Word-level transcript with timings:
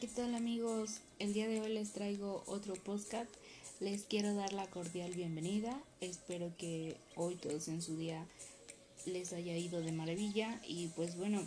¿qué 0.00 0.08
tal 0.08 0.34
amigos? 0.34 1.00
El 1.18 1.34
día 1.34 1.46
de 1.46 1.60
hoy 1.60 1.74
les 1.74 1.92
traigo 1.92 2.42
otro 2.46 2.72
podcast. 2.72 3.28
Les 3.80 4.04
quiero 4.04 4.34
dar 4.34 4.54
la 4.54 4.66
cordial 4.66 5.12
bienvenida. 5.12 5.78
Espero 6.00 6.50
que 6.56 6.96
hoy 7.16 7.34
todos 7.34 7.68
en 7.68 7.82
su 7.82 7.98
día 7.98 8.24
les 9.04 9.34
haya 9.34 9.54
ido 9.58 9.82
de 9.82 9.92
maravilla. 9.92 10.58
Y 10.66 10.86
pues 10.96 11.18
bueno, 11.18 11.46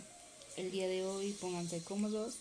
el 0.56 0.70
día 0.70 0.86
de 0.86 1.04
hoy 1.04 1.32
pónganse 1.32 1.82
cómodos, 1.82 2.36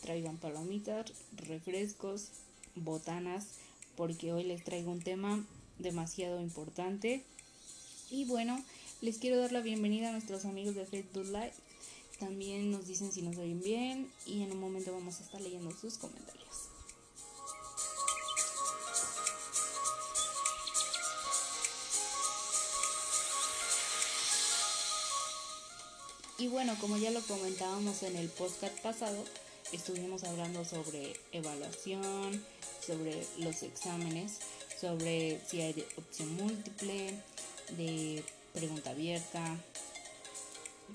traigan 0.00 0.36
palomitas, 0.36 1.12
refrescos, 1.36 2.30
botanas, 2.74 3.46
porque 3.94 4.32
hoy 4.32 4.42
les 4.42 4.64
traigo 4.64 4.90
un 4.90 5.02
tema 5.02 5.46
demasiado 5.78 6.40
importante. 6.40 7.22
Y 8.10 8.24
bueno, 8.24 8.60
les 9.00 9.18
quiero 9.18 9.38
dar 9.38 9.52
la 9.52 9.60
bienvenida 9.60 10.08
a 10.08 10.12
nuestros 10.12 10.44
amigos 10.44 10.74
de 10.74 10.86
Facebook 10.86 11.26
Live 11.26 11.52
también 12.22 12.70
nos 12.70 12.86
dicen 12.86 13.10
si 13.10 13.20
nos 13.20 13.36
oyen 13.36 13.60
bien 13.60 14.12
y 14.26 14.42
en 14.42 14.52
un 14.52 14.60
momento 14.60 14.92
vamos 14.92 15.18
a 15.18 15.24
estar 15.24 15.40
leyendo 15.40 15.72
sus 15.72 15.98
comentarios. 15.98 16.46
Y 26.38 26.46
bueno, 26.46 26.76
como 26.80 26.96
ya 26.96 27.10
lo 27.10 27.20
comentábamos 27.22 28.04
en 28.04 28.14
el 28.14 28.28
podcast 28.28 28.78
pasado, 28.82 29.24
estuvimos 29.72 30.22
hablando 30.22 30.64
sobre 30.64 31.18
evaluación, 31.32 32.44
sobre 32.86 33.26
los 33.38 33.64
exámenes, 33.64 34.38
sobre 34.80 35.40
si 35.44 35.60
hay 35.60 35.84
opción 35.96 36.36
múltiple, 36.36 37.20
de 37.76 38.24
pregunta 38.52 38.90
abierta, 38.90 39.58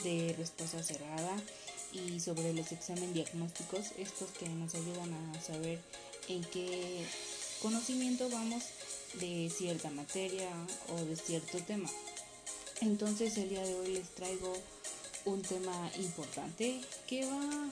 de 0.03 0.35
respuesta 0.37 0.81
cerrada 0.83 1.35
y 1.91 2.19
sobre 2.19 2.53
los 2.53 2.71
exámenes 2.71 3.13
diagnósticos, 3.13 3.91
estos 3.97 4.29
que 4.31 4.49
nos 4.49 4.75
ayudan 4.75 5.13
a 5.13 5.41
saber 5.41 5.79
en 6.27 6.43
qué 6.45 7.05
conocimiento 7.61 8.29
vamos 8.29 8.63
de 9.19 9.49
cierta 9.55 9.89
materia 9.89 10.49
o 10.89 11.05
de 11.05 11.15
cierto 11.15 11.59
tema. 11.59 11.89
Entonces 12.81 13.37
el 13.37 13.49
día 13.49 13.63
de 13.63 13.75
hoy 13.75 13.93
les 13.93 14.09
traigo 14.15 14.53
un 15.25 15.41
tema 15.41 15.91
importante 15.97 16.81
que 17.07 17.25
va 17.25 17.71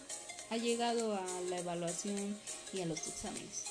ha 0.50 0.58
llegado 0.58 1.16
a 1.16 1.26
la 1.50 1.60
evaluación 1.60 2.38
y 2.74 2.82
a 2.82 2.86
los 2.86 3.08
exámenes. 3.08 3.64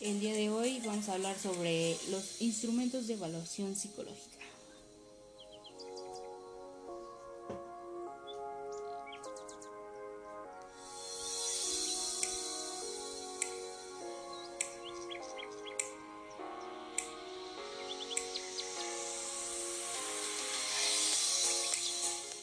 El 0.00 0.20
día 0.20 0.34
de 0.34 0.50
hoy 0.50 0.80
vamos 0.84 1.08
a 1.08 1.14
hablar 1.14 1.36
sobre 1.38 1.96
los 2.10 2.40
instrumentos 2.40 3.06
de 3.06 3.14
evaluación 3.14 3.76
psicológica. 3.76 4.33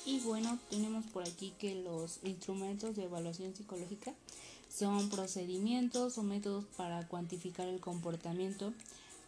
Y 0.06 0.20
bueno, 0.22 0.58
tenemos 0.70 1.06
por 1.06 1.24
aquí 1.24 1.54
que 1.60 1.76
los 1.76 2.20
instrumentos 2.24 2.96
de 2.96 3.04
evaluación 3.04 3.56
psicológica 3.56 4.14
son 4.74 5.10
procedimientos 5.10 6.18
o 6.18 6.24
métodos 6.24 6.66
para 6.76 7.08
cuantificar 7.08 7.68
el 7.68 7.80
comportamiento. 7.80 8.74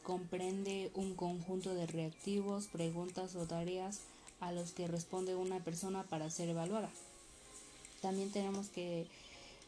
Comprende 0.02 0.92
un 0.96 1.16
conjunto 1.16 1.76
de 1.76 1.86
reactivos, 1.86 2.66
preguntas 2.68 3.36
o 3.36 3.46
tareas 3.46 4.00
a 4.40 4.52
los 4.52 4.72
que 4.72 4.88
responde 4.88 5.36
una 5.36 5.60
persona 5.60 6.04
para 6.04 6.32
ser 6.32 6.50
evaluada. 6.50 6.90
También 8.02 8.32
tenemos 8.32 8.68
que 8.68 9.06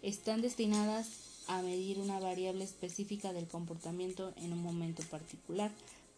están 0.01 0.41
destinadas 0.41 1.07
a 1.47 1.61
medir 1.61 1.99
una 1.99 2.19
variable 2.19 2.63
específica 2.63 3.31
del 3.31 3.47
comportamiento 3.47 4.33
en 4.37 4.53
un 4.53 4.61
momento 4.63 5.03
particular, 5.03 5.71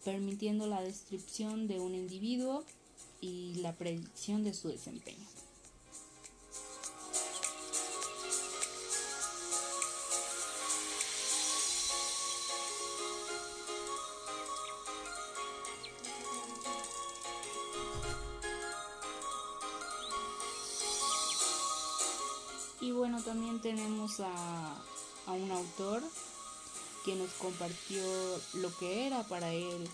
permitiendo 0.04 0.66
la 0.66 0.80
descripción 0.80 1.68
de 1.68 1.78
un 1.78 1.94
individuo 1.94 2.64
y 3.20 3.54
la 3.56 3.72
predicción 3.74 4.44
de 4.44 4.54
su 4.54 4.68
desempeño. 4.68 5.26
Y 22.80 22.92
bueno, 22.92 23.22
también 23.22 23.60
tenemos 23.60 24.20
a, 24.20 24.82
un 25.26 25.50
autor 25.50 26.02
que 27.04 27.14
nos 27.16 27.30
compartió 27.32 28.02
lo 28.54 28.74
que 28.78 29.06
era 29.06 29.24
para 29.24 29.52
él 29.52 29.86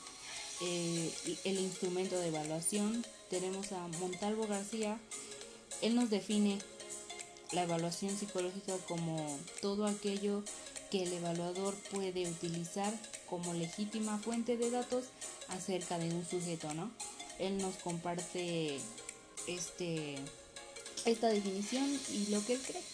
eh, 0.60 1.12
el 1.44 1.58
instrumento 1.58 2.16
de 2.16 2.28
evaluación. 2.28 3.04
Tenemos 3.30 3.72
a 3.72 3.86
Montalvo 3.98 4.46
García. 4.46 4.98
Él 5.82 5.94
nos 5.94 6.10
define 6.10 6.58
la 7.52 7.62
evaluación 7.62 8.16
psicológica 8.16 8.74
como 8.88 9.38
todo 9.60 9.86
aquello 9.86 10.42
que 10.90 11.02
el 11.02 11.12
evaluador 11.12 11.74
puede 11.90 12.28
utilizar 12.28 12.92
como 13.28 13.54
legítima 13.54 14.18
fuente 14.18 14.56
de 14.56 14.70
datos 14.70 15.06
acerca 15.48 15.98
de 15.98 16.08
un 16.08 16.24
sujeto, 16.24 16.72
¿no? 16.74 16.90
Él 17.38 17.58
nos 17.58 17.74
comparte 17.76 18.78
este 19.46 20.16
esta 21.04 21.28
definición 21.28 21.86
y 22.12 22.26
lo 22.30 22.44
que 22.44 22.54
él 22.54 22.60
cree. 22.66 22.93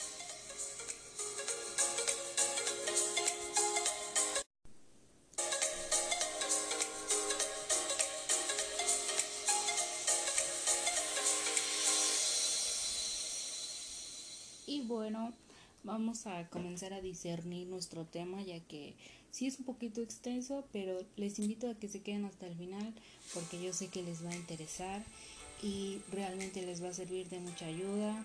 Vamos 15.84 16.26
a 16.26 16.48
comenzar 16.48 16.92
a 16.92 17.00
discernir 17.00 17.66
nuestro 17.66 18.04
tema 18.04 18.42
ya 18.42 18.60
que 18.60 18.94
sí 19.30 19.46
es 19.46 19.58
un 19.58 19.64
poquito 19.64 20.00
extenso, 20.00 20.64
pero 20.72 20.98
les 21.16 21.38
invito 21.38 21.70
a 21.70 21.74
que 21.74 21.88
se 21.88 22.02
queden 22.02 22.24
hasta 22.24 22.46
el 22.46 22.56
final 22.56 22.94
porque 23.34 23.62
yo 23.62 23.72
sé 23.72 23.88
que 23.88 24.02
les 24.02 24.24
va 24.24 24.30
a 24.30 24.36
interesar 24.36 25.02
y 25.62 26.00
realmente 26.10 26.62
les 26.62 26.82
va 26.82 26.88
a 26.88 26.94
servir 26.94 27.28
de 27.28 27.38
mucha 27.38 27.66
ayuda 27.66 28.24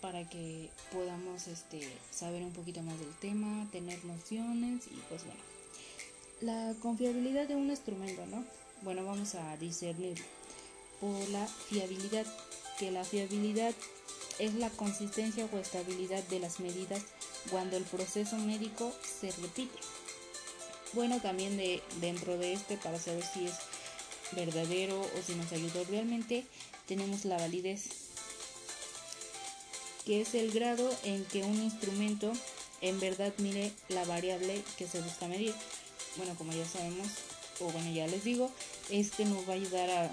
para 0.00 0.28
que 0.28 0.68
podamos 0.92 1.48
este, 1.48 1.80
saber 2.10 2.42
un 2.42 2.52
poquito 2.52 2.82
más 2.82 2.98
del 2.98 3.14
tema, 3.20 3.66
tener 3.72 4.04
nociones 4.04 4.86
y 4.86 5.00
pues 5.08 5.24
bueno. 5.24 5.40
La 6.40 6.74
confiabilidad 6.82 7.48
de 7.48 7.56
un 7.56 7.70
instrumento, 7.70 8.26
¿no? 8.26 8.44
Bueno, 8.82 9.04
vamos 9.06 9.34
a 9.34 9.56
discernir 9.56 10.18
por 11.00 11.26
la 11.30 11.46
fiabilidad, 11.46 12.26
que 12.78 12.90
la 12.90 13.02
fiabilidad 13.04 13.74
es 14.38 14.54
la 14.54 14.70
consistencia 14.70 15.48
o 15.52 15.58
estabilidad 15.58 16.22
de 16.24 16.40
las 16.40 16.60
medidas 16.60 17.02
cuando 17.50 17.76
el 17.76 17.84
proceso 17.84 18.36
médico 18.36 18.92
se 19.20 19.30
repite. 19.32 19.78
Bueno, 20.92 21.20
también 21.20 21.56
de, 21.56 21.82
dentro 22.00 22.38
de 22.38 22.52
este, 22.52 22.76
para 22.76 22.98
saber 22.98 23.24
si 23.24 23.46
es 23.46 23.54
verdadero 24.32 25.00
o 25.00 25.22
si 25.26 25.34
nos 25.34 25.50
ayudó 25.52 25.84
realmente, 25.84 26.46
tenemos 26.86 27.24
la 27.24 27.36
validez, 27.36 27.84
que 30.04 30.20
es 30.20 30.34
el 30.34 30.52
grado 30.52 30.90
en 31.04 31.24
que 31.24 31.42
un 31.42 31.62
instrumento 31.62 32.32
en 32.80 33.00
verdad 33.00 33.32
mire 33.38 33.72
la 33.88 34.04
variable 34.04 34.62
que 34.76 34.86
se 34.86 35.00
busca 35.00 35.26
medir. 35.26 35.54
Bueno, 36.16 36.34
como 36.36 36.52
ya 36.52 36.66
sabemos, 36.66 37.08
o 37.60 37.70
bueno, 37.70 37.90
ya 37.90 38.06
les 38.06 38.24
digo, 38.24 38.50
este 38.90 39.24
nos 39.24 39.48
va 39.48 39.54
a 39.54 39.56
ayudar 39.56 39.90
a 39.90 40.10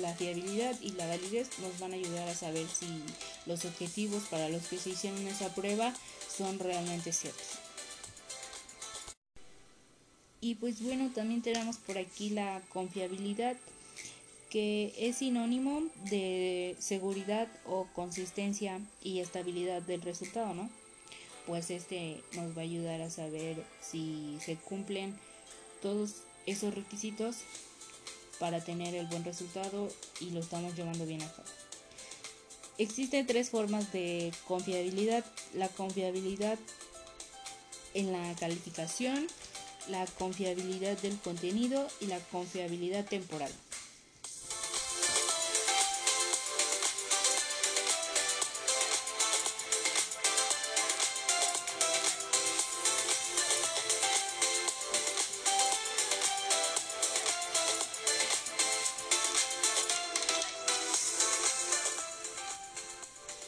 la 0.00 0.14
fiabilidad 0.14 0.76
y 0.80 0.92
la 0.92 1.06
validez 1.06 1.48
nos 1.60 1.78
van 1.78 1.92
a 1.92 1.96
ayudar 1.96 2.28
a 2.28 2.34
saber 2.34 2.66
si 2.68 3.02
los 3.50 3.64
objetivos 3.64 4.22
para 4.30 4.48
los 4.48 4.68
que 4.68 4.78
se 4.78 4.90
hicieron 4.90 5.26
esa 5.26 5.52
prueba 5.52 5.92
son 6.28 6.60
realmente 6.60 7.12
ciertos. 7.12 7.58
Y 10.40 10.54
pues 10.54 10.80
bueno, 10.80 11.10
también 11.12 11.42
tenemos 11.42 11.76
por 11.76 11.98
aquí 11.98 12.30
la 12.30 12.62
confiabilidad, 12.68 13.56
que 14.48 14.94
es 14.96 15.16
sinónimo 15.16 15.82
de 16.08 16.76
seguridad 16.78 17.48
o 17.66 17.88
consistencia 17.92 18.80
y 19.02 19.18
estabilidad 19.18 19.82
del 19.82 20.00
resultado, 20.02 20.54
¿no? 20.54 20.70
Pues 21.46 21.70
este 21.70 22.22
nos 22.34 22.56
va 22.56 22.60
a 22.60 22.64
ayudar 22.64 23.02
a 23.02 23.10
saber 23.10 23.62
si 23.82 24.38
se 24.44 24.54
cumplen 24.54 25.18
todos 25.82 26.22
esos 26.46 26.72
requisitos 26.72 27.38
para 28.38 28.64
tener 28.64 28.94
el 28.94 29.06
buen 29.06 29.24
resultado 29.24 29.88
y 30.20 30.30
lo 30.30 30.40
estamos 30.40 30.74
llevando 30.76 31.04
bien 31.04 31.22
a 31.22 31.32
cabo. 31.32 31.48
Existen 32.80 33.26
tres 33.26 33.50
formas 33.50 33.92
de 33.92 34.32
confiabilidad. 34.48 35.22
La 35.52 35.68
confiabilidad 35.68 36.58
en 37.92 38.10
la 38.10 38.34
calificación, 38.36 39.26
la 39.90 40.06
confiabilidad 40.06 40.96
del 41.02 41.18
contenido 41.18 41.86
y 42.00 42.06
la 42.06 42.18
confiabilidad 42.32 43.04
temporal. 43.04 43.52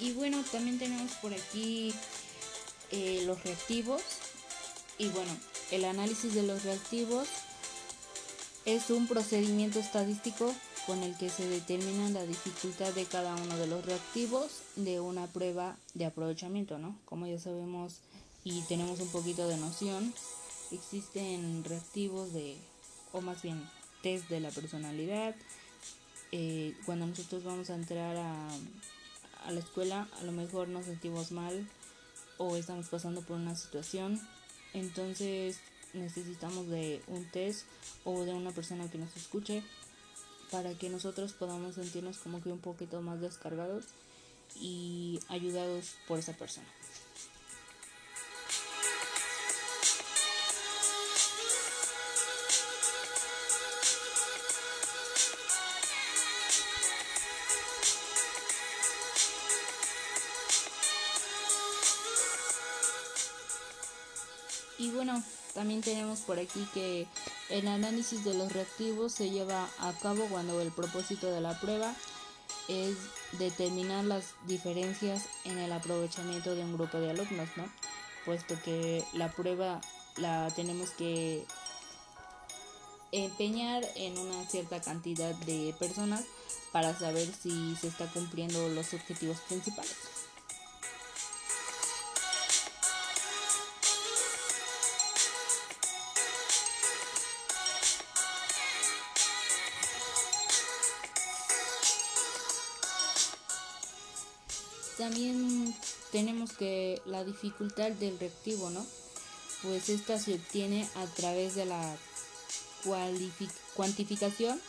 Y 0.02 0.14
bueno, 0.14 0.42
también 0.50 0.80
tenemos 0.80 1.12
por 1.22 1.32
aquí 1.32 1.94
eh, 2.90 3.22
los 3.24 3.40
reactivos. 3.44 4.02
Y 4.98 5.08
bueno, 5.10 5.30
el 5.70 5.84
análisis 5.84 6.34
de 6.34 6.42
los 6.42 6.64
reactivos 6.64 7.28
es 8.64 8.90
un 8.90 9.06
procedimiento 9.06 9.78
estadístico 9.78 10.52
con 10.88 11.04
el 11.04 11.16
que 11.16 11.30
se 11.30 11.46
determina 11.46 12.08
la 12.08 12.26
dificultad 12.26 12.92
de 12.94 13.04
cada 13.04 13.36
uno 13.36 13.56
de 13.56 13.68
los 13.68 13.86
reactivos 13.86 14.62
de 14.74 14.98
una 14.98 15.28
prueba 15.28 15.76
de 15.94 16.06
aprovechamiento, 16.06 16.78
¿no? 16.78 16.98
Como 17.04 17.28
ya 17.28 17.38
sabemos 17.38 18.00
y 18.42 18.62
tenemos 18.62 18.98
un 18.98 19.08
poquito 19.08 19.46
de 19.46 19.56
noción, 19.56 20.12
existen 20.72 21.62
reactivos 21.62 22.32
de, 22.32 22.56
o 23.12 23.20
más 23.20 23.40
bien 23.40 23.62
test 24.02 24.28
de 24.28 24.40
la 24.40 24.50
personalidad. 24.50 25.36
Eh, 26.32 26.74
cuando 26.86 27.06
nosotros 27.06 27.44
vamos 27.44 27.70
a 27.70 27.76
entrar 27.76 28.16
a, 28.16 28.48
a 29.46 29.52
la 29.52 29.60
escuela, 29.60 30.08
a 30.20 30.24
lo 30.24 30.32
mejor 30.32 30.68
nos 30.68 30.86
sentimos 30.86 31.32
mal 31.32 31.68
o 32.38 32.56
estamos 32.56 32.88
pasando 32.88 33.22
por 33.22 33.36
una 33.36 33.54
situación, 33.54 34.20
entonces 34.72 35.58
necesitamos 35.92 36.68
de 36.68 37.02
un 37.06 37.30
test 37.30 37.66
o 38.04 38.24
de 38.24 38.32
una 38.32 38.50
persona 38.52 38.90
que 38.90 38.98
nos 38.98 39.16
escuche 39.16 39.62
para 40.50 40.74
que 40.74 40.88
nosotros 40.88 41.32
podamos 41.32 41.74
sentirnos 41.76 42.18
como 42.18 42.42
que 42.42 42.52
un 42.52 42.58
poquito 42.58 43.00
más 43.00 43.20
descargados 43.20 43.86
y 44.60 45.20
ayudados 45.28 45.94
por 46.06 46.18
esa 46.18 46.34
persona. 46.34 46.66
También 65.54 65.80
tenemos 65.80 66.20
por 66.20 66.38
aquí 66.38 66.66
que 66.72 67.06
el 67.50 67.68
análisis 67.68 68.24
de 68.24 68.34
los 68.34 68.52
reactivos 68.52 69.12
se 69.12 69.30
lleva 69.30 69.68
a 69.78 69.92
cabo 70.00 70.26
cuando 70.30 70.60
el 70.60 70.70
propósito 70.72 71.30
de 71.30 71.40
la 71.40 71.58
prueba 71.60 71.94
es 72.68 72.96
determinar 73.32 74.04
las 74.04 74.34
diferencias 74.46 75.24
en 75.44 75.58
el 75.58 75.72
aprovechamiento 75.72 76.54
de 76.54 76.64
un 76.64 76.74
grupo 76.74 76.98
de 76.98 77.10
alumnos, 77.10 77.48
¿no? 77.56 77.64
Puesto 78.24 78.54
que 78.64 79.04
la 79.12 79.30
prueba 79.30 79.80
la 80.16 80.50
tenemos 80.54 80.90
que 80.90 81.44
empeñar 83.10 83.84
en 83.94 84.16
una 84.16 84.44
cierta 84.48 84.80
cantidad 84.80 85.34
de 85.34 85.74
personas 85.78 86.24
para 86.72 86.98
saber 86.98 87.28
si 87.42 87.76
se 87.76 87.88
está 87.88 88.06
cumpliendo 88.06 88.68
los 88.70 88.94
objetivos 88.94 89.38
principales. 89.40 90.11
Tenemos 106.12 106.52
que 106.52 107.00
la 107.06 107.24
dificultad 107.24 107.90
del 107.92 108.18
reactivo, 108.18 108.70
¿no? 108.70 108.86
Pues 109.62 109.88
esta 109.88 110.18
se 110.18 110.34
obtiene 110.34 110.86
a 110.94 111.06
través 111.06 111.54
de 111.54 111.64
la 111.64 111.96
cuantificación 113.74 114.60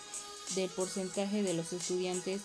del 0.56 0.70
porcentaje 0.70 1.44
de 1.44 1.54
los 1.54 1.74
estudiantes 1.74 2.42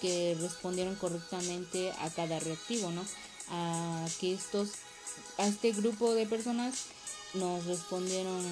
que 0.00 0.36
respondieron 0.40 0.94
correctamente 0.96 1.92
a 1.98 2.10
cada 2.10 2.38
reactivo, 2.38 2.90
¿no? 2.90 3.04
A 3.48 4.06
que 4.20 4.34
estos, 4.34 4.70
a 5.38 5.46
este 5.46 5.72
grupo 5.72 6.12
de 6.12 6.26
personas 6.26 6.74
nos 7.34 7.64
respondieron 7.64 8.44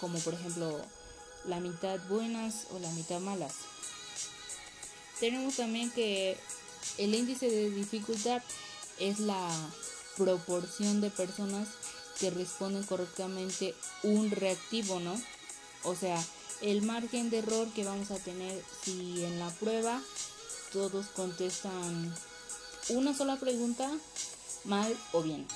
como 0.00 0.18
por 0.20 0.34
ejemplo 0.34 0.80
la 1.46 1.60
mitad 1.60 1.98
buenas 2.08 2.66
o 2.70 2.78
la 2.78 2.90
mitad 2.92 3.20
malas. 3.20 3.54
Tenemos 5.20 5.56
también 5.56 5.90
que 5.90 6.38
el 6.98 7.14
índice 7.14 7.50
de 7.50 7.70
dificultad 7.70 8.42
es 9.08 9.18
la 9.18 9.48
proporción 10.16 11.00
de 11.00 11.10
personas 11.10 11.68
que 12.20 12.30
responden 12.30 12.84
correctamente 12.84 13.74
un 14.04 14.30
reactivo, 14.30 15.00
¿no? 15.00 15.20
O 15.82 15.96
sea, 15.96 16.22
el 16.60 16.82
margen 16.82 17.28
de 17.30 17.38
error 17.38 17.66
que 17.74 17.84
vamos 17.84 18.12
a 18.12 18.18
tener 18.18 18.62
si 18.84 19.24
en 19.24 19.40
la 19.40 19.50
prueba 19.50 20.00
todos 20.72 21.06
contestan 21.06 22.14
una 22.90 23.14
sola 23.14 23.36
pregunta 23.36 23.90
mal 24.64 24.96
o 25.12 25.22
bien. 25.22 25.46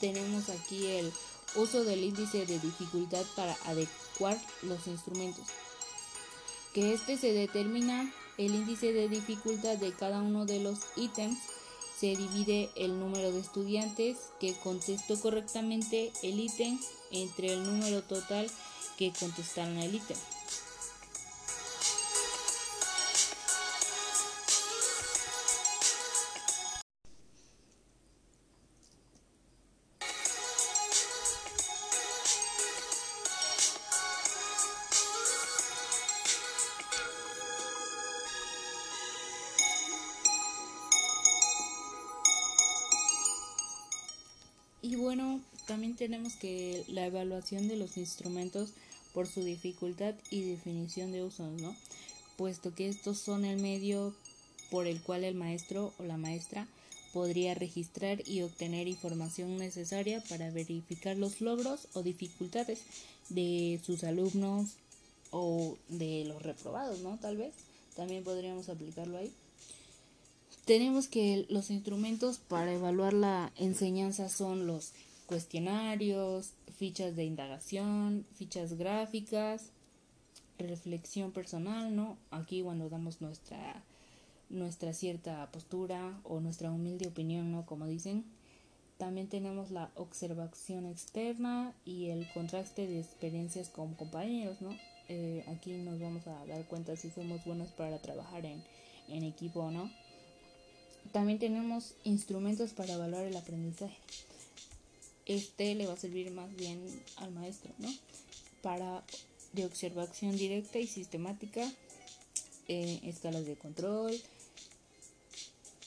Tenemos 0.00 0.48
aquí 0.50 0.86
el 0.86 1.12
uso 1.56 1.82
del 1.82 2.04
índice 2.04 2.46
de 2.46 2.60
dificultad 2.60 3.24
para 3.34 3.56
adecuar 3.64 4.40
los 4.62 4.86
instrumentos. 4.86 5.46
Que 6.72 6.94
este 6.94 7.16
se 7.16 7.32
determina 7.32 8.12
el 8.38 8.54
índice 8.54 8.92
de 8.92 9.08
dificultad 9.08 9.76
de 9.76 9.92
cada 9.92 10.20
uno 10.20 10.46
de 10.46 10.60
los 10.60 10.78
ítems 10.96 11.38
se 11.98 12.16
divide 12.16 12.70
el 12.74 12.98
número 12.98 13.30
de 13.32 13.40
estudiantes 13.40 14.16
que 14.40 14.54
contestó 14.54 15.18
correctamente 15.20 16.12
el 16.22 16.40
ítem 16.40 16.78
entre 17.12 17.52
el 17.52 17.64
número 17.64 18.02
total 18.02 18.50
que 18.98 19.12
contestaron 19.18 19.78
el 19.78 19.94
ítem. 19.94 20.16
Y 44.84 44.96
bueno, 44.96 45.40
también 45.66 45.96
tenemos 45.96 46.36
que 46.36 46.84
la 46.88 47.06
evaluación 47.06 47.68
de 47.68 47.76
los 47.76 47.96
instrumentos 47.96 48.74
por 49.14 49.26
su 49.26 49.42
dificultad 49.42 50.14
y 50.30 50.42
definición 50.42 51.10
de 51.10 51.22
usos, 51.22 51.58
¿no? 51.58 51.74
Puesto 52.36 52.74
que 52.74 52.90
estos 52.90 53.18
son 53.18 53.46
el 53.46 53.56
medio 53.56 54.14
por 54.70 54.86
el 54.86 55.00
cual 55.00 55.24
el 55.24 55.36
maestro 55.36 55.94
o 55.98 56.02
la 56.02 56.18
maestra 56.18 56.68
podría 57.14 57.54
registrar 57.54 58.28
y 58.28 58.42
obtener 58.42 58.86
información 58.86 59.56
necesaria 59.56 60.22
para 60.28 60.50
verificar 60.50 61.16
los 61.16 61.40
logros 61.40 61.88
o 61.94 62.02
dificultades 62.02 62.82
de 63.30 63.80
sus 63.86 64.04
alumnos 64.04 64.72
o 65.30 65.78
de 65.88 66.26
los 66.26 66.42
reprobados, 66.42 67.00
¿no? 67.00 67.18
Tal 67.22 67.38
vez 67.38 67.54
también 67.96 68.22
podríamos 68.22 68.68
aplicarlo 68.68 69.16
ahí. 69.16 69.32
Tenemos 70.64 71.08
que 71.08 71.44
los 71.50 71.70
instrumentos 71.70 72.38
para 72.38 72.72
evaluar 72.72 73.12
la 73.12 73.52
enseñanza 73.56 74.30
son 74.30 74.66
los 74.66 74.92
cuestionarios, 75.26 76.54
fichas 76.76 77.16
de 77.16 77.24
indagación, 77.24 78.24
fichas 78.34 78.74
gráficas, 78.74 79.70
reflexión 80.58 81.32
personal, 81.32 81.94
¿no? 81.94 82.16
Aquí 82.30 82.62
cuando 82.62 82.88
damos 82.88 83.20
nuestra 83.20 83.84
nuestra 84.50 84.92
cierta 84.92 85.50
postura 85.50 86.20
o 86.22 86.40
nuestra 86.40 86.70
humilde 86.70 87.08
opinión, 87.08 87.52
¿no? 87.52 87.66
Como 87.66 87.86
dicen. 87.86 88.24
También 88.96 89.28
tenemos 89.28 89.72
la 89.72 89.90
observación 89.96 90.86
externa 90.86 91.74
y 91.84 92.10
el 92.10 92.32
contraste 92.32 92.86
de 92.86 93.00
experiencias 93.00 93.68
con 93.68 93.94
compañeros, 93.94 94.60
¿no? 94.60 94.70
Eh, 95.08 95.44
aquí 95.48 95.72
nos 95.72 95.98
vamos 96.00 96.26
a 96.28 96.46
dar 96.46 96.64
cuenta 96.66 96.96
si 96.96 97.10
somos 97.10 97.44
buenos 97.44 97.70
para 97.72 97.98
trabajar 97.98 98.46
en, 98.46 98.62
en 99.08 99.24
equipo 99.24 99.60
o 99.60 99.70
no. 99.72 99.90
También 101.12 101.38
tenemos 101.38 101.94
instrumentos 102.04 102.72
para 102.72 102.94
evaluar 102.94 103.24
el 103.24 103.36
aprendizaje. 103.36 103.96
Este 105.26 105.74
le 105.74 105.86
va 105.86 105.94
a 105.94 105.96
servir 105.96 106.30
más 106.32 106.54
bien 106.56 106.80
al 107.16 107.30
maestro, 107.32 107.72
¿no? 107.78 107.88
Para 108.62 109.04
de 109.52 109.64
observación 109.64 110.36
directa 110.36 110.78
y 110.78 110.86
sistemática, 110.86 111.70
eh, 112.68 113.00
escalas 113.04 113.46
de 113.46 113.56
control, 113.56 114.12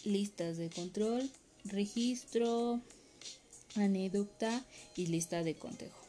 listas 0.05 0.57
de 0.57 0.69
control, 0.69 1.29
registro, 1.65 2.79
anécdota 3.75 4.63
y 4.95 5.07
lista 5.07 5.43
de 5.43 5.55
cotejo. 5.55 6.06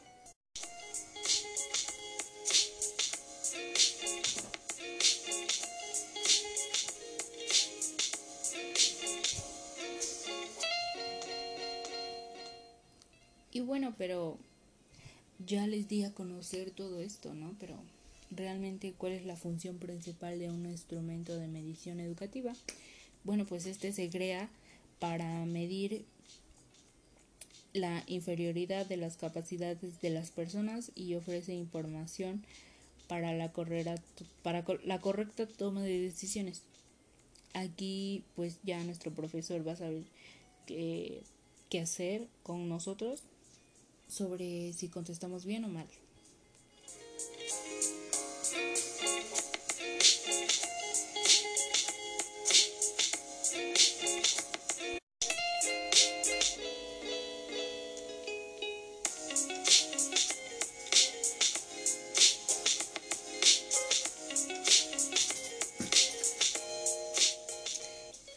Pero 13.97 14.37
ya 15.45 15.67
les 15.67 15.87
di 15.87 16.03
a 16.03 16.13
conocer 16.13 16.71
todo 16.71 16.99
esto, 16.99 17.33
¿no? 17.33 17.55
Pero 17.59 17.75
realmente 18.31 18.93
cuál 18.97 19.13
es 19.13 19.25
la 19.25 19.35
función 19.35 19.77
principal 19.77 20.39
de 20.39 20.49
un 20.49 20.65
instrumento 20.65 21.35
de 21.37 21.47
medición 21.47 21.99
educativa, 21.99 22.53
bueno, 23.23 23.45
pues 23.45 23.65
este 23.65 23.91
se 23.93 24.09
crea 24.09 24.49
para 24.99 25.45
medir 25.45 26.05
la 27.73 28.03
inferioridad 28.07 28.85
de 28.85 28.97
las 28.97 29.17
capacidades 29.17 30.01
de 30.01 30.09
las 30.09 30.31
personas 30.31 30.91
y 30.95 31.15
ofrece 31.15 31.53
información 31.53 32.43
para 33.07 33.33
la, 33.33 33.51
para 34.43 34.65
la 34.83 34.99
correcta 34.99 35.47
toma 35.47 35.81
de 35.83 35.99
decisiones. 35.99 36.63
Aquí 37.53 38.23
pues 38.35 38.59
ya 38.63 38.83
nuestro 38.83 39.11
profesor 39.11 39.67
va 39.67 39.73
a 39.73 39.77
saber 39.77 40.03
qué 40.65 41.79
hacer 41.81 42.27
con 42.43 42.69
nosotros 42.69 43.23
sobre 44.09 44.73
si 44.73 44.89
contestamos 44.89 45.45
bien 45.45 45.65
o 45.65 45.69
mal. 45.69 45.87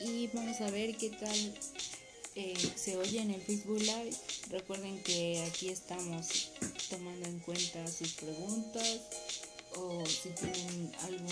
Y 0.01 0.29
vamos 0.29 0.61
a 0.61 0.71
ver 0.71 0.97
qué 0.97 1.11
tal 1.11 1.55
eh, 2.35 2.55
se 2.77 2.97
oye 2.97 3.21
en 3.21 3.31
el 3.31 3.41
Facebook 3.41 3.81
Live. 3.81 4.32
Recuerden 4.53 5.03
que 5.03 5.43
aquí 5.49 5.71
estamos 5.71 6.51
tomando 6.91 7.27
en 7.27 7.39
cuenta 7.39 7.87
sus 7.87 8.13
preguntas 8.13 9.01
o 9.77 10.05
si 10.05 10.29
tienen 10.29 10.93
algún 11.05 11.27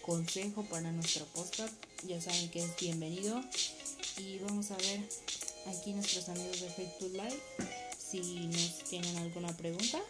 consejo 0.00 0.64
para 0.64 0.90
nuestro 0.90 1.26
podcast, 1.26 1.74
ya 2.04 2.18
saben 2.18 2.48
que 2.48 2.60
es 2.60 2.74
bienvenido. 2.80 3.42
Y 4.16 4.38
vamos 4.38 4.70
a 4.70 4.76
ver 4.78 5.00
aquí 5.66 5.92
nuestros 5.92 6.30
amigos 6.30 6.62
de 6.62 6.70
Facebook 6.70 7.12
Live 7.12 7.42
si 7.98 8.46
nos 8.46 8.78
tienen 8.84 9.14
alguna 9.18 9.54
pregunta. 9.54 10.00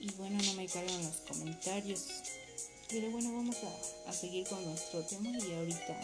Y 0.00 0.10
bueno, 0.14 0.42
no 0.46 0.54
me 0.54 0.66
cargan 0.66 1.04
los 1.04 1.18
comentarios. 1.28 2.06
Pero 2.88 3.08
bueno, 3.12 3.32
vamos 3.32 3.56
a, 3.62 4.10
a 4.10 4.12
seguir 4.12 4.48
con 4.48 4.64
nuestro 4.64 5.04
tema 5.04 5.30
y 5.30 5.52
ahorita, 5.54 6.00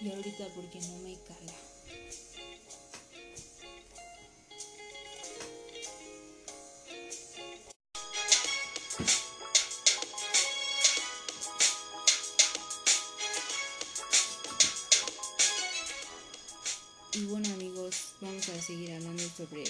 y 0.00 0.10
ahorita 0.10 0.48
porque 0.56 0.80
no 0.80 0.98
me 0.98 1.14
cala. 1.28 1.71
Sobre 19.42 19.64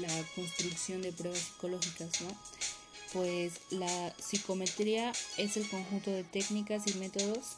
la 0.00 0.24
construcción 0.34 1.02
de 1.02 1.12
pruebas 1.12 1.38
psicológicas, 1.38 2.20
¿no? 2.20 2.28
Pues 3.12 3.52
la 3.70 4.14
psicometría 4.18 5.12
es 5.36 5.56
el 5.56 5.68
conjunto 5.68 6.10
de 6.10 6.24
técnicas 6.24 6.86
y 6.86 6.94
métodos 6.94 7.56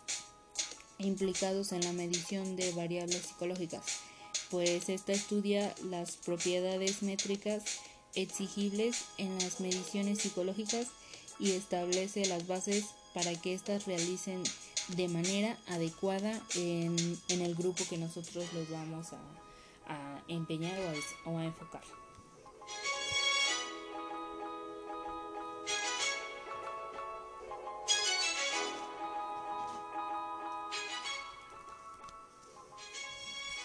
implicados 0.98 1.72
en 1.72 1.80
la 1.82 1.92
medición 1.92 2.56
de 2.56 2.72
variables 2.72 3.22
psicológicas, 3.22 3.82
pues 4.50 4.88
esta 4.88 5.12
estudia 5.12 5.74
las 5.84 6.16
propiedades 6.16 7.02
métricas 7.02 7.62
exigibles 8.14 9.04
en 9.16 9.38
las 9.38 9.60
mediciones 9.60 10.18
psicológicas 10.18 10.88
y 11.38 11.52
establece 11.52 12.26
las 12.26 12.46
bases 12.46 12.84
para 13.14 13.32
que 13.40 13.54
éstas 13.54 13.86
realicen 13.86 14.42
de 14.88 15.08
manera 15.08 15.56
adecuada 15.68 16.40
en, 16.56 16.96
en 17.28 17.40
el 17.40 17.54
grupo 17.54 17.84
que 17.88 17.98
nosotros 17.98 18.44
los 18.52 18.68
vamos 18.70 19.12
a, 19.12 19.47
a 19.88 20.22
empeñar 20.28 20.78
o 20.78 21.30
a, 21.30 21.32
o 21.32 21.38
a 21.38 21.44
enfocar. 21.44 21.82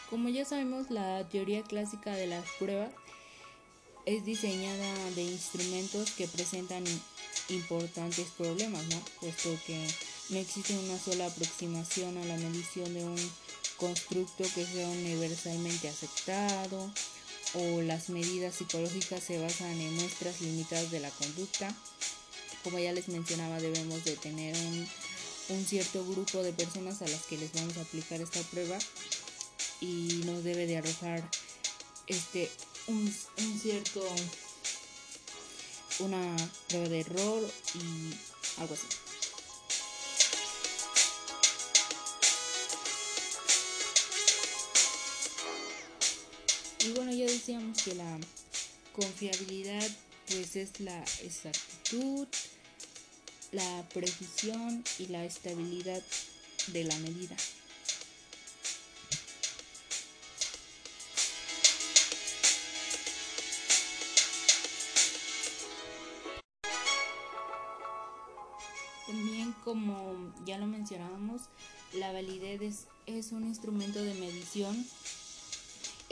Como 0.09 0.29
ya 0.29 0.45
sabemos, 0.45 0.91
la 0.91 1.27
teoría 1.27 1.63
clásica 1.63 2.11
de 2.11 2.27
las 2.27 2.47
pruebas 2.59 2.91
es 4.05 4.23
diseñada 4.25 5.09
de 5.15 5.23
instrumentos 5.23 6.11
que 6.11 6.27
presentan 6.27 6.83
importantes 7.49 8.27
problemas, 8.37 8.85
¿no? 8.89 9.01
Puesto 9.19 9.49
que 9.65 9.87
no 10.29 10.39
existe 10.39 10.77
una 10.77 10.97
sola 10.99 11.27
aproximación 11.27 12.17
a 12.17 12.25
la 12.25 12.37
medición 12.37 12.93
de 12.93 13.03
un 13.03 13.31
constructo 13.77 14.43
que 14.55 14.65
sea 14.65 14.87
universalmente 14.87 15.89
aceptado 15.89 16.91
o 17.53 17.81
las 17.81 18.09
medidas 18.09 18.55
psicológicas 18.55 19.23
se 19.23 19.39
basan 19.39 19.79
en 19.79 19.95
muestras 19.95 20.41
limitadas 20.41 20.89
de 20.91 20.99
la 20.99 21.09
conducta. 21.11 21.75
Como 22.63 22.79
ya 22.79 22.93
les 22.93 23.09
mencionaba, 23.09 23.59
debemos 23.59 24.03
de 24.05 24.15
tener 24.15 24.55
un, 25.49 25.65
cierto 25.65 26.05
grupo 26.05 26.41
de 26.41 26.53
personas 26.53 27.01
a 27.01 27.07
las 27.07 27.23
que 27.23 27.37
les 27.37 27.51
vamos 27.53 27.77
a 27.77 27.81
aplicar 27.81 28.21
esta 28.21 28.41
prueba 28.43 28.77
y 29.81 30.21
nos 30.25 30.43
debe 30.43 30.65
de 30.65 30.77
arrojar 30.77 31.29
este 32.07 32.49
un 32.87 33.13
cierto 33.61 34.03
una 35.99 36.35
prueba 36.69 36.89
de 36.89 36.99
error 37.01 37.51
y 37.75 38.61
algo 38.61 38.73
así. 38.73 39.02
Decíamos 47.45 47.83
que 47.83 47.93
la 47.95 48.19
confiabilidad 48.95 49.85
pues 50.29 50.55
es 50.55 50.79
la 50.79 50.97
exactitud, 51.23 52.25
la 53.51 53.83
precisión 53.93 54.81
y 54.97 55.07
la 55.07 55.25
estabilidad 55.25 56.01
de 56.67 56.83
la 56.85 56.95
medida. 56.99 57.35
También 69.05 69.51
como 69.65 70.33
ya 70.45 70.57
lo 70.57 70.67
mencionábamos, 70.67 71.41
la 71.91 72.13
validez 72.13 72.61
es, 72.61 72.87
es 73.05 73.33
un 73.33 73.43
instrumento 73.43 74.01
de 74.01 74.13
medición 74.13 74.85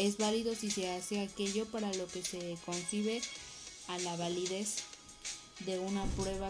es 0.08 0.17
válido 0.17 0.55
si 0.55 0.72
se 0.72 0.89
hace 0.89 1.22
aquello 1.22 1.65
para 1.67 1.93
lo 1.93 2.08
que 2.08 2.24
se 2.24 2.58
concibe 2.65 3.22
a 3.88 4.00
la 4.00 4.15
validez 4.15 4.77
de 5.60 5.77
una 5.77 6.03
prueba 6.15 6.50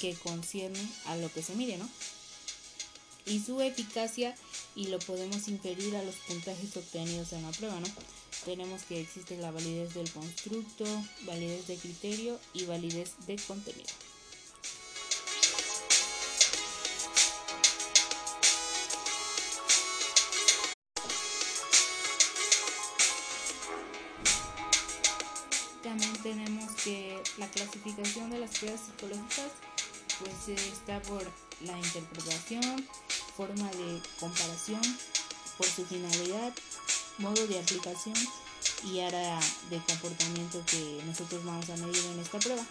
que 0.00 0.14
concierne 0.14 0.80
a 1.06 1.16
lo 1.16 1.32
que 1.32 1.42
se 1.42 1.54
mide, 1.54 1.78
¿no? 1.78 1.88
Y 3.26 3.40
su 3.40 3.60
eficacia 3.60 4.34
y 4.74 4.88
lo 4.88 4.98
podemos 4.98 5.46
inferir 5.46 5.94
a 5.94 6.02
los 6.02 6.16
puntajes 6.16 6.76
obtenidos 6.76 7.32
en 7.32 7.42
la 7.42 7.52
prueba, 7.52 7.78
¿no? 7.78 7.86
Tenemos 8.44 8.82
que 8.82 9.00
existe 9.00 9.36
la 9.36 9.52
validez 9.52 9.94
del 9.94 10.10
constructo, 10.10 10.84
validez 11.24 11.68
de 11.68 11.76
criterio 11.76 12.40
y 12.52 12.64
validez 12.64 13.12
de 13.26 13.36
contenido. 13.36 13.90
También 25.88 26.12
tenemos 26.22 26.70
que 26.84 27.18
la 27.38 27.46
clasificación 27.48 28.28
de 28.28 28.40
las 28.40 28.58
pruebas 28.58 28.78
psicológicas 28.78 29.52
pues 30.18 30.58
está 30.58 31.00
por 31.00 31.22
la 31.62 31.78
interpretación, 31.78 32.86
forma 33.34 33.70
de 33.70 34.02
comparación, 34.20 34.82
por 35.56 35.66
su 35.66 35.86
finalidad, 35.86 36.52
modo 37.16 37.46
de 37.46 37.58
aplicación 37.58 38.14
y 38.84 39.00
área 39.00 39.40
de 39.70 39.78
comportamiento 39.78 40.62
que 40.66 41.02
nosotros 41.06 41.42
vamos 41.42 41.70
a 41.70 41.76
medir 41.76 42.04
en 42.12 42.20
esta 42.20 42.38
prueba. 42.38 42.66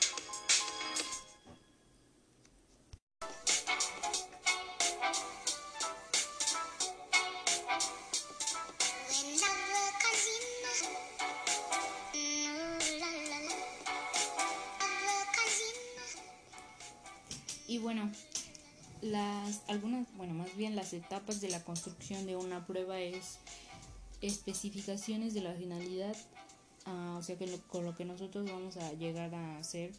Las 19.57 19.69
algunas, 19.69 20.07
bueno, 20.15 20.33
más 20.33 20.55
bien 20.55 20.75
las 20.75 20.93
etapas 20.93 21.41
de 21.41 21.49
la 21.49 21.63
construcción 21.63 22.25
de 22.25 22.35
una 22.35 22.65
prueba 22.65 22.99
es 22.99 23.39
especificaciones 24.21 25.33
de 25.33 25.41
la 25.41 25.53
finalidad, 25.53 26.15
uh, 26.85 27.17
o 27.17 27.23
sea 27.23 27.37
con 27.67 27.85
lo 27.85 27.95
que 27.95 28.05
nosotros 28.05 28.49
vamos 28.49 28.77
a 28.77 28.93
llegar 28.93 29.33
a 29.35 29.57
hacer 29.59 29.91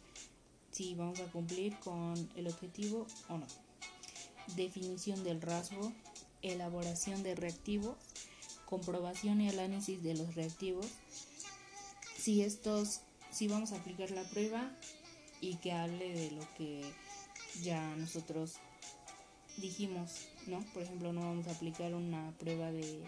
si 0.71 0.95
vamos 0.95 1.19
a 1.19 1.31
cumplir 1.31 1.77
con 1.79 2.13
el 2.35 2.47
objetivo 2.47 3.07
o 3.29 3.37
no. 3.37 3.47
definición 4.55 5.23
del 5.23 5.41
rasgo, 5.41 5.91
elaboración 6.41 7.23
de 7.23 7.35
reactivos, 7.35 7.97
comprobación 8.65 9.41
y 9.41 9.49
análisis 9.49 10.01
de 10.03 10.15
los 10.15 10.35
reactivos. 10.35 10.87
Si 12.17 12.41
estos, 12.41 13.01
si 13.31 13.47
vamos 13.47 13.71
a 13.71 13.77
aplicar 13.77 14.11
la 14.11 14.23
prueba 14.29 14.71
y 15.41 15.55
que 15.55 15.71
hable 15.71 16.13
de 16.13 16.31
lo 16.31 16.53
que 16.55 16.83
ya 17.61 17.95
nosotros 17.95 18.57
dijimos, 19.59 20.27
¿no? 20.47 20.63
Por 20.73 20.83
ejemplo, 20.83 21.13
no 21.13 21.21
vamos 21.21 21.47
a 21.47 21.51
aplicar 21.51 21.93
una 21.93 22.31
prueba 22.39 22.71
de, 22.71 23.03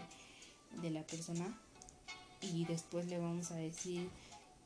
de 0.80 0.90
la 0.90 1.02
persona 1.02 1.58
y 2.40 2.64
después 2.64 3.06
le 3.06 3.18
vamos 3.18 3.50
a 3.50 3.56
decir 3.56 4.08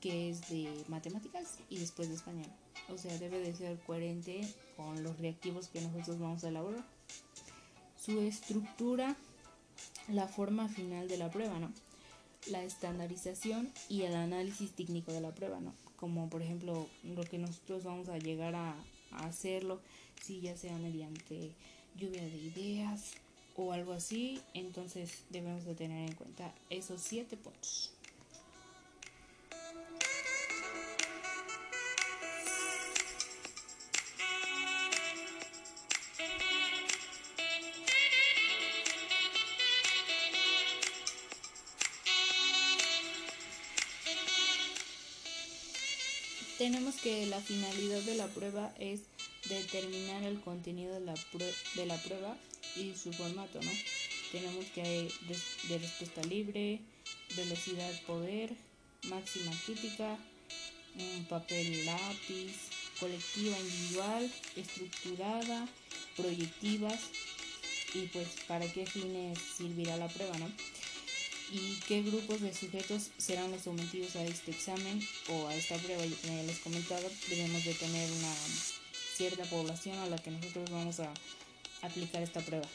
que 0.00 0.31
es 0.31 0.49
de 0.49 0.85
matemáticas 0.88 1.59
y 1.69 1.78
después 1.78 2.09
de 2.09 2.14
español. 2.14 2.47
O 2.88 2.99
sea, 2.99 3.16
debe 3.19 3.40
de 3.40 3.55
ser 3.55 3.78
coherente 3.81 4.47
con 4.76 5.02
los 5.02 5.19
reactivos 5.19 5.69
que 5.69 5.81
nosotros 5.81 6.19
vamos 6.19 6.45
a 6.45 6.49
elaborar. 6.49 6.85
Su 8.00 8.21
estructura, 8.21 9.16
la 10.09 10.28
forma 10.28 10.69
final 10.69 11.09
de 11.09 11.16
la 11.16 11.31
prueba, 11.31 11.59
¿no? 11.59 11.73
La 12.49 12.62
estandarización 12.62 13.73
y 13.88 14.02
el 14.02 14.14
análisis 14.14 14.71
técnico 14.71 15.12
de 15.12 15.21
la 15.21 15.35
prueba, 15.35 15.59
¿no? 15.61 15.75
Como 15.97 16.28
por 16.28 16.43
ejemplo 16.43 16.87
lo 17.02 17.25
que 17.25 17.38
nosotros 17.38 17.83
vamos 17.83 18.09
a 18.09 18.19
llegar 18.19 18.55
a, 18.55 18.76
a 19.12 19.26
hacerlo, 19.26 19.81
si 20.23 20.40
ya 20.40 20.57
sea 20.57 20.76
mediante 20.78 21.52
lluvia 21.99 22.23
de 22.23 22.37
ideas 22.37 23.12
o 23.57 23.73
algo 23.73 23.93
así, 23.93 24.41
entonces 24.55 25.23
debemos 25.31 25.65
de 25.65 25.75
tener 25.75 26.09
en 26.09 26.15
cuenta 26.15 26.53
esos 26.71 27.00
siete 27.00 27.37
puntos. 27.37 27.93
tenemos 46.59 46.97
que 46.97 47.26
la 47.26 47.41
finalidad 47.41 48.00
de 48.03 48.15
la 48.17 48.26
prueba 48.26 48.73
es 48.79 49.03
determinar 49.49 50.23
el 50.23 50.41
contenido 50.41 50.95
de 50.95 51.00
la, 51.00 51.15
de 51.75 51.87
la 51.87 51.97
prueba 52.03 52.37
y 52.76 52.95
su 52.95 53.12
formato, 53.12 53.61
¿no? 53.62 53.71
Tenemos 54.33 54.65
que 54.67 54.83
hay 54.83 55.12
de 55.69 55.79
respuesta 55.79 56.23
libre, 56.23 56.81
velocidad 57.37 57.93
poder, 58.07 58.53
máxima 59.05 59.53
típica, 59.65 60.19
papel 61.29 61.87
lápiz, 61.87 62.55
colectiva 62.99 63.59
individual, 63.59 64.31
estructurada, 64.57 65.69
proyectivas 66.17 67.00
y 67.94 68.07
pues 68.09 68.29
para 68.49 68.70
qué 68.73 68.85
fines 68.85 69.38
servirá 69.57 69.97
la 69.97 70.09
prueba, 70.09 70.37
¿no? 70.38 70.51
y 71.53 71.79
qué 71.87 72.03
grupos 72.03 72.40
de 72.40 72.53
sujetos 72.53 73.11
serán 73.18 73.51
los 73.53 73.62
sometidos 73.62 74.16
a 74.16 74.25
este 74.25 74.51
examen 74.51 75.01
o 75.29 75.47
a 75.49 75.55
esta 75.55 75.77
prueba. 75.77 76.05
Ya 76.05 76.42
les 76.42 76.59
comentaba, 76.59 77.09
debemos 77.29 77.64
de 77.64 77.75
tener 77.75 78.11
una 78.11 78.35
cierta 79.16 79.44
población 79.44 79.96
a 79.98 80.07
la 80.07 80.18
que 80.18 80.31
nosotros 80.31 80.70
vamos 80.70 81.00
a 81.00 81.11
aplicar 81.83 82.22
esta 82.22 82.40
prueba. 82.40 82.66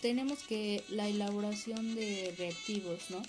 tenemos 0.00 0.40
que 0.40 0.82
la 0.88 1.08
elaboración 1.08 1.94
de 1.94 2.34
reactivos, 2.36 3.08
¿no? 3.10 3.22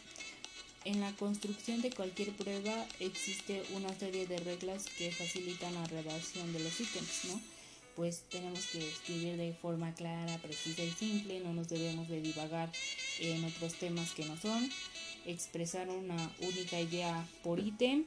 En 0.85 0.99
la 0.99 1.13
construcción 1.13 1.81
de 1.81 1.91
cualquier 1.91 2.31
prueba 2.31 2.85
existe 2.99 3.63
una 3.73 3.97
serie 3.97 4.27
de 4.27 4.37
reglas 4.39 4.85
que 4.97 5.13
facilitan 5.13 5.73
la 5.75 5.85
redacción 5.85 6.51
de 6.51 6.59
los 6.59 6.77
ítems, 6.77 7.25
¿no? 7.29 7.41
Pues 7.95 8.23
tenemos 8.29 8.65
que 8.65 8.85
escribir 8.85 9.37
de 9.37 9.53
forma 9.53 9.93
clara, 9.95 10.37
precisa 10.39 10.83
y 10.83 10.91
simple, 10.91 11.39
no 11.39 11.53
nos 11.53 11.69
debemos 11.69 12.09
de 12.09 12.19
divagar 12.19 12.69
en 13.19 13.45
otros 13.45 13.75
temas 13.75 14.11
que 14.11 14.25
no 14.25 14.35
son, 14.35 14.69
expresar 15.25 15.89
una 15.89 16.31
única 16.39 16.81
idea 16.81 17.25
por 17.43 17.59
ítem 17.59 18.03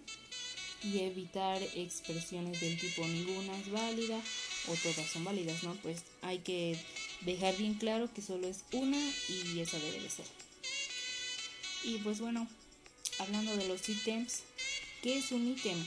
y 0.83 0.99
evitar 0.99 1.63
expresiones 1.75 2.61
del 2.61 2.79
tipo 2.79 3.07
ninguna 3.07 3.59
es 3.59 3.71
válida 3.71 4.21
o 4.69 4.75
todas 4.75 5.09
son 5.09 5.25
válidas, 5.25 5.63
¿no? 5.63 5.75
Pues 5.77 6.03
hay 6.21 6.41
que 6.41 6.79
dejar 7.23 7.57
bien 7.57 7.75
claro 7.75 8.13
que 8.13 8.21
solo 8.21 8.47
es 8.47 8.65
una 8.73 8.99
y 9.29 9.61
esa 9.61 9.79
debe 9.79 10.01
de 10.01 10.11
ser. 10.11 10.27
Y 11.85 11.99
pues 11.99 12.21
bueno, 12.21 12.47
hablando 13.19 13.57
de 13.57 13.69
los 13.69 13.89
ítems, 13.89 14.43
¿qué 15.03 15.19
es 15.19 15.33
un 15.33 15.49
ítem? 15.49 15.79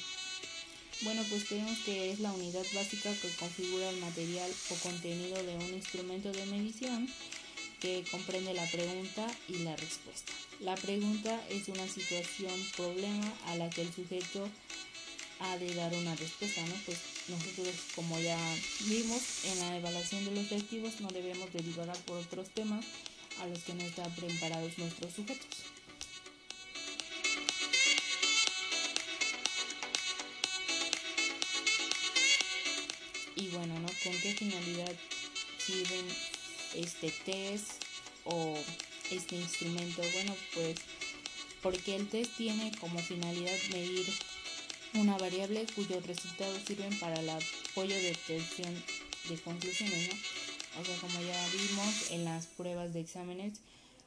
Bueno, 1.02 1.24
pues 1.30 1.48
tenemos 1.48 1.78
que 1.80 2.12
es 2.12 2.20
la 2.20 2.34
unidad 2.34 2.66
básica 2.74 3.14
que 3.22 3.30
configura 3.36 3.90
el 3.90 3.98
material 3.98 4.52
o 4.70 4.76
contenido 4.76 5.42
de 5.44 5.56
un 5.56 5.74
instrumento 5.74 6.32
de 6.32 6.46
medición 6.48 7.08
que 7.80 8.04
comprende 8.12 8.54
la 8.54 8.66
pregunta 8.66 9.26
y 9.48 9.60
la 9.60 9.76
respuesta. 9.78 10.34
La 10.60 10.76
pregunta 10.76 11.42
es 11.50 11.70
una 11.70 11.88
situación, 11.88 12.52
problema 12.76 13.34
a 13.46 13.56
la 13.56 13.70
que 13.70 13.84
el 13.84 13.94
sujeto 13.94 14.50
ha 15.40 15.58
de 15.58 15.74
dar 15.74 15.94
una 15.94 16.16
respuesta, 16.16 16.62
¿no? 16.66 16.76
Pues 16.86 16.98
nosotros, 17.30 17.74
como 17.96 18.20
ya 18.20 18.38
vimos 18.82 19.22
en 19.46 19.60
la 19.60 19.78
evaluación 19.78 20.26
de 20.26 20.32
los 20.32 20.50
reactivos, 20.50 21.00
no 21.00 21.08
debemos 21.10 21.52
de 21.54 21.60
divagar 21.60 21.98
por 22.00 22.18
otros 22.18 22.50
temas 22.50 22.86
a 23.40 23.48
los 23.48 23.60
que 23.60 23.74
no 23.74 23.84
están 23.84 24.14
preparados 24.16 24.78
nuestros 24.78 25.14
sujetos. 25.14 25.79
Y 33.40 33.48
bueno, 33.50 33.80
¿no? 33.80 33.88
¿Con 34.04 34.14
qué 34.22 34.34
finalidad 34.34 34.94
sirven 35.58 36.06
este 36.76 37.10
test 37.26 37.84
o 38.26 38.54
este 39.12 39.38
instrumento? 39.38 40.02
Bueno, 40.14 40.36
pues 40.54 40.78
porque 41.62 41.96
el 41.96 42.10
test 42.10 42.36
tiene 42.36 42.72
como 42.80 43.00
finalidad 43.00 43.56
medir 43.72 44.06
una 44.94 45.18
variable 45.18 45.66
cuyos 45.74 46.06
resultados 46.06 46.60
sirven 46.68 46.98
para 47.00 47.20
el 47.20 47.30
apoyo 47.30 47.96
de 47.96 48.12
obtención 48.12 48.84
de 49.30 49.38
conclusiones, 49.40 50.10
¿no? 50.10 50.82
O 50.82 50.86
sea, 50.86 50.98
como 50.98 51.22
ya 51.22 51.48
vimos 51.54 52.12
en 52.12 52.26
las 52.26 52.46
pruebas 52.46 52.94
de 52.94 53.00
exámenes, 53.00 53.62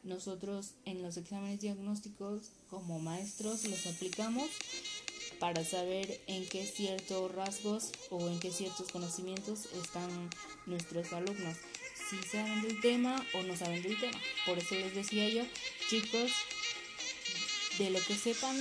nosotros 0.05 0.73
en 0.85 1.01
los 1.01 1.17
exámenes 1.17 1.61
diagnósticos 1.61 2.51
como 2.69 2.99
maestros 2.99 3.65
los 3.65 3.87
aplicamos 3.87 4.51
para 5.43 5.65
saber 5.65 6.21
en 6.29 6.47
qué 6.47 6.65
ciertos 6.65 7.35
rasgos 7.35 7.91
o 8.11 8.29
en 8.29 8.39
qué 8.39 8.53
ciertos 8.53 8.87
conocimientos 8.93 9.67
están 9.83 10.31
nuestros 10.67 11.13
alumnos, 11.13 11.57
si 12.09 12.17
saben 12.31 12.63
del 12.63 12.81
tema 12.81 13.27
o 13.35 13.43
no 13.43 13.57
saben 13.57 13.83
del 13.83 13.99
tema. 13.99 14.21
Por 14.47 14.61
eso 14.61 14.77
les 14.77 14.95
decía 14.95 15.29
yo, 15.29 15.43
chicos, 15.91 16.31
de 17.77 17.91
lo 17.91 17.99
que 18.05 18.15
sepan, 18.15 18.57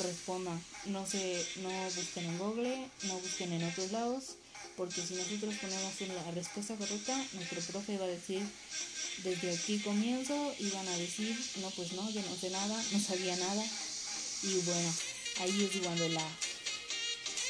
respondan. 0.00 0.62
No 0.84 1.06
se, 1.06 1.42
no 1.62 1.70
busquen 1.96 2.26
en 2.26 2.38
Google, 2.38 2.76
no 3.04 3.14
busquen 3.20 3.54
en 3.54 3.64
otros 3.64 3.90
lados, 3.90 4.24
porque 4.76 5.00
si 5.00 5.14
nosotros 5.14 5.54
ponemos 5.54 6.24
la 6.26 6.30
respuesta 6.32 6.76
correcta, 6.76 7.16
nuestro 7.32 7.62
profe 7.72 7.96
va 7.96 8.04
a 8.04 8.08
decir, 8.08 8.42
desde 9.24 9.56
aquí 9.56 9.78
comienzo, 9.78 10.54
y 10.58 10.68
van 10.72 10.88
a 10.88 10.98
decir, 10.98 11.34
no, 11.62 11.70
pues 11.70 11.92
no, 11.94 12.10
yo 12.10 12.20
no 12.20 12.36
sé 12.36 12.50
nada, 12.50 12.84
no 12.92 13.00
sabía 13.00 13.34
nada. 13.34 13.64
Y 14.42 14.54
bueno, 14.66 14.92
ahí 15.40 15.70
es 15.70 15.82
cuando 15.82 16.08
la, 16.08 16.24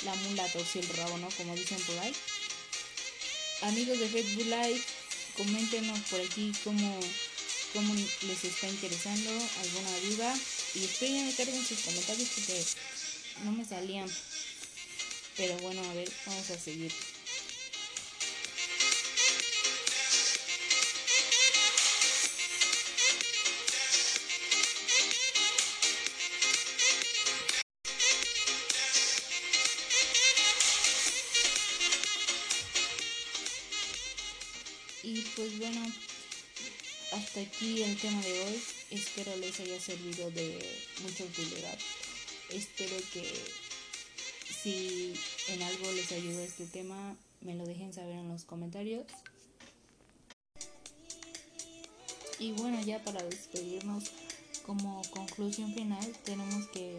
la 0.04 0.14
mula 0.14 0.46
torció 0.52 0.80
el 0.80 0.88
rabo, 0.90 1.18
¿no? 1.18 1.28
Como 1.30 1.54
dicen 1.54 1.80
por 1.80 1.98
ahí. 1.98 2.12
Amigos 3.62 3.98
de 3.98 4.08
Facebook 4.08 4.46
Live, 4.46 4.82
coméntenos 5.36 5.98
por 6.10 6.20
aquí 6.20 6.52
cómo, 6.64 7.00
cómo 7.72 7.94
les 7.94 8.44
está 8.44 8.68
interesando, 8.68 9.30
alguna 9.30 9.98
duda. 10.10 10.38
Y 10.74 10.84
espero 10.84 11.14
ya 11.14 11.22
me 11.24 11.34
carguen 11.34 11.66
sus 11.66 11.80
comentarios 11.80 12.28
porque 12.34 12.64
no 13.44 13.52
me 13.52 13.64
salían. 13.64 14.08
Pero 15.36 15.56
bueno, 15.58 15.82
a 15.88 15.94
ver, 15.94 16.10
vamos 16.26 16.50
a 16.50 16.58
seguir. 16.58 16.92
Y 35.18 35.22
pues 35.34 35.58
bueno, 35.58 35.80
hasta 37.10 37.40
aquí 37.40 37.82
el 37.82 37.96
tema 37.96 38.20
de 38.22 38.40
hoy. 38.44 38.62
Espero 38.92 39.36
les 39.38 39.58
haya 39.58 39.80
servido 39.80 40.30
de 40.30 40.56
mucha 41.02 41.24
utilidad. 41.24 41.76
Espero 42.50 42.96
que 43.12 43.24
Si 44.46 45.12
en 45.48 45.62
algo 45.62 45.90
les 45.92 46.12
ayudó 46.12 46.40
este 46.40 46.66
tema, 46.66 47.16
me 47.40 47.56
lo 47.56 47.66
dejen 47.66 47.92
saber 47.92 48.14
en 48.14 48.28
los 48.28 48.44
comentarios. 48.44 49.06
Y 52.38 52.52
bueno, 52.52 52.80
ya 52.82 53.02
para 53.02 53.20
despedirnos, 53.24 54.04
como 54.64 55.02
conclusión 55.10 55.74
final, 55.74 56.16
tenemos 56.24 56.68
que 56.68 56.96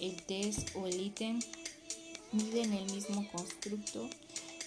el 0.00 0.20
test 0.24 0.74
o 0.74 0.88
el 0.88 1.00
ítem 1.00 1.38
miden 2.32 2.72
el 2.72 2.90
mismo 2.90 3.30
constructo. 3.30 4.10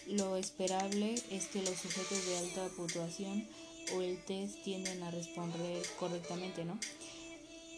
Lo 0.07 0.37
esperable 0.37 1.15
es 1.31 1.47
que 1.47 1.63
los 1.63 1.77
sujetos 1.79 2.25
de 2.27 2.37
alta 2.37 2.69
puntuación 2.75 3.47
o 3.93 4.01
el 4.01 4.23
test 4.25 4.61
tienden 4.63 5.01
a 5.01 5.09
responder 5.09 5.83
correctamente, 5.99 6.63
¿no? 6.63 6.79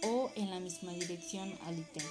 O 0.04 0.30
en 0.36 0.50
la 0.50 0.60
misma 0.60 0.92
dirección 0.92 1.58
al 1.64 1.80
ítem, 1.80 2.04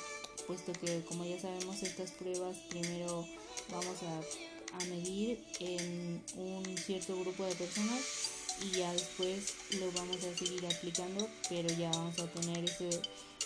puesto 0.46 0.72
que 0.72 1.02
como 1.04 1.24
ya 1.24 1.38
sabemos 1.38 1.82
estas 1.82 2.12
pruebas 2.12 2.56
primero 2.70 3.26
vamos 3.70 3.96
a, 4.02 4.76
a 4.78 4.84
medir 4.86 5.44
en 5.60 6.22
un 6.36 6.78
cierto 6.78 7.18
grupo 7.20 7.44
de 7.44 7.54
personas 7.54 8.02
y 8.62 8.78
ya 8.78 8.92
después 8.92 9.54
lo 9.78 9.92
vamos 9.92 10.16
a 10.24 10.36
seguir 10.36 10.64
aplicando, 10.66 11.28
pero 11.48 11.68
ya 11.68 11.90
vamos 11.90 12.18
a 12.18 12.26
tener 12.28 12.64
ese, 12.64 12.88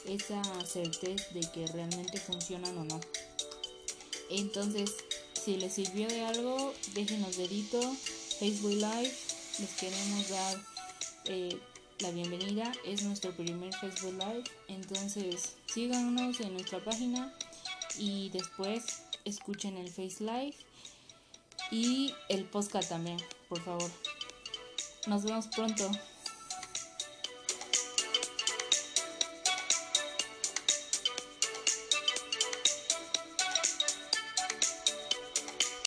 esa 0.06 0.42
certeza 0.64 1.24
de 1.34 1.40
que 1.52 1.66
realmente 1.66 2.18
funcionan 2.18 2.78
o 2.78 2.84
no. 2.84 3.00
Entonces, 4.30 4.94
si 5.42 5.56
les 5.56 5.72
sirvió 5.72 6.06
de 6.06 6.22
algo, 6.26 6.74
déjenos 6.94 7.36
dedito, 7.36 7.80
Facebook 8.38 8.72
Live, 8.72 9.12
les 9.58 9.70
queremos 9.78 10.28
dar 10.28 10.58
eh, 11.24 11.58
la 12.00 12.10
bienvenida, 12.10 12.70
es 12.84 13.02
nuestro 13.02 13.34
primer 13.34 13.74
Facebook 13.74 14.12
Live, 14.18 14.44
entonces 14.68 15.56
síganos 15.66 16.40
en 16.40 16.52
nuestra 16.52 16.84
página 16.84 17.32
y 17.98 18.28
después 18.30 19.02
escuchen 19.24 19.78
el 19.78 19.88
Face 19.88 20.16
Live 20.20 20.56
y 21.70 22.12
el 22.28 22.44
podcast 22.44 22.90
también, 22.90 23.18
por 23.48 23.62
favor. 23.62 23.90
Nos 25.06 25.24
vemos 25.24 25.46
pronto. 25.46 25.90